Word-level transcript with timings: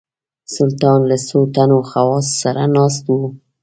سلطان 0.55 0.99
له 1.09 1.17
څو 1.27 1.39
تنو 1.55 1.79
خواصو 1.89 2.33
سره 2.43 2.61
ناست 2.75 3.03
وو. 3.11 3.21